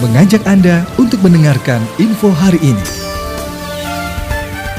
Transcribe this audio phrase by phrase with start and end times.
[0.00, 2.86] mengajak Anda untuk mendengarkan info hari ini.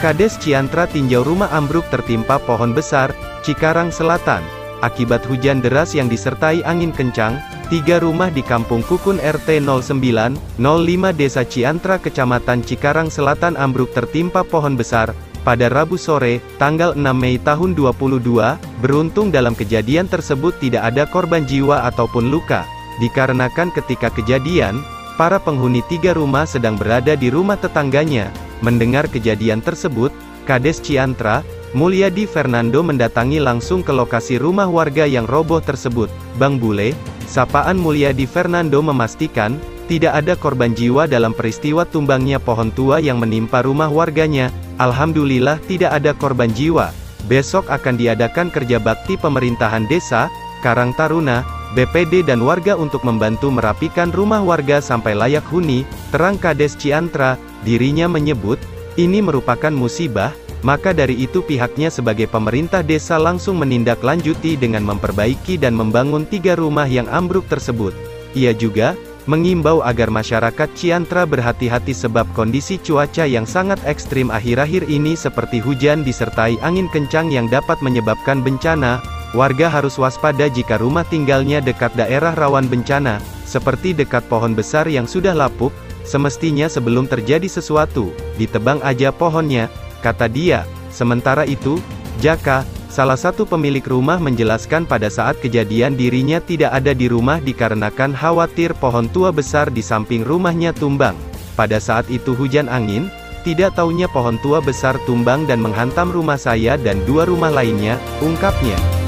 [0.00, 3.12] Kades Ciantra tinjau rumah ambruk tertimpa pohon besar,
[3.44, 4.40] Cikarang Selatan.
[4.80, 7.36] Akibat hujan deras yang disertai angin kencang,
[7.68, 14.40] tiga rumah di Kampung Kukun RT 09, 05 Desa Ciantra Kecamatan Cikarang Selatan ambruk tertimpa
[14.40, 15.12] pohon besar,
[15.44, 21.44] pada Rabu sore, tanggal 6 Mei tahun 2022, beruntung dalam kejadian tersebut tidak ada korban
[21.44, 22.64] jiwa ataupun luka,
[23.04, 24.80] dikarenakan ketika kejadian,
[25.16, 28.30] para penghuni tiga rumah sedang berada di rumah tetangganya.
[28.60, 30.12] Mendengar kejadian tersebut,
[30.44, 31.40] Kades Ciantra,
[31.70, 36.10] Mulyadi Fernando mendatangi langsung ke lokasi rumah warga yang roboh tersebut.
[36.34, 36.92] Bang Bule,
[37.30, 39.54] sapaan Mulyadi Fernando memastikan,
[39.86, 44.50] tidak ada korban jiwa dalam peristiwa tumbangnya pohon tua yang menimpa rumah warganya.
[44.82, 46.90] Alhamdulillah tidak ada korban jiwa.
[47.30, 50.26] Besok akan diadakan kerja bakti pemerintahan desa,
[50.66, 56.74] Karang Taruna, BPD dan warga untuk membantu merapikan rumah warga sampai layak huni, terang Kades
[56.74, 58.58] Ciantra, dirinya menyebut,
[58.98, 60.34] ini merupakan musibah,
[60.66, 66.90] maka dari itu pihaknya sebagai pemerintah desa langsung menindaklanjuti dengan memperbaiki dan membangun tiga rumah
[66.90, 67.94] yang ambruk tersebut.
[68.34, 68.98] Ia juga,
[69.30, 76.02] mengimbau agar masyarakat Ciantra berhati-hati sebab kondisi cuaca yang sangat ekstrim akhir-akhir ini seperti hujan
[76.02, 78.98] disertai angin kencang yang dapat menyebabkan bencana,
[79.30, 85.06] Warga harus waspada jika rumah tinggalnya dekat daerah rawan bencana, seperti dekat pohon besar yang
[85.06, 85.70] sudah lapuk,
[86.02, 88.10] semestinya sebelum terjadi sesuatu,
[88.42, 89.70] ditebang aja pohonnya,
[90.02, 90.66] kata dia.
[90.90, 91.78] Sementara itu,
[92.18, 98.10] Jaka, salah satu pemilik rumah menjelaskan pada saat kejadian dirinya tidak ada di rumah dikarenakan
[98.18, 101.14] khawatir pohon tua besar di samping rumahnya tumbang.
[101.54, 103.06] Pada saat itu hujan angin,
[103.46, 108.99] tidak taunya pohon tua besar tumbang dan menghantam rumah saya dan dua rumah lainnya, ungkapnya.